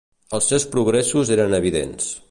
[0.37, 2.11] Els seus progressos eren evidents.